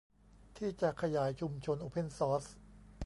[0.57, 2.45] ที่จะขยายชุมชนโอเพ่นซอร์ส